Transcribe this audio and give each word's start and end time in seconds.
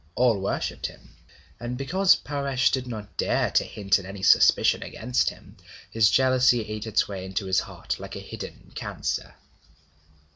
All 0.15 0.41
worshipped 0.41 0.87
him. 0.87 1.11
And 1.59 1.77
because 1.77 2.15
Paresh 2.15 2.71
did 2.71 2.87
not 2.87 3.17
dare 3.17 3.51
to 3.51 3.63
hint 3.63 3.99
at 3.99 4.05
any 4.05 4.23
suspicion 4.23 4.81
against 4.81 5.29
him, 5.29 5.57
his 5.91 6.09
jealousy 6.09 6.61
ate 6.61 6.87
its 6.87 7.07
way 7.07 7.23
into 7.23 7.45
his 7.45 7.59
heart 7.59 7.99
like 7.99 8.15
a 8.15 8.19
hidden 8.19 8.71
cancer. 8.73 9.35